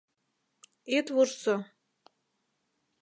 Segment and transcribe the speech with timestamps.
[0.97, 1.55] Ит вурсо...